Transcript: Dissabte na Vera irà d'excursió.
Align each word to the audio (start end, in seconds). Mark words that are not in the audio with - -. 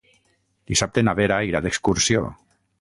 Dissabte 0.71 1.05
na 1.05 1.15
Vera 1.21 1.39
irà 1.51 1.63
d'excursió. 1.67 2.27